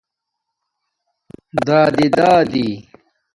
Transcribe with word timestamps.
رادی 1.67 2.05
رادی 2.17 2.69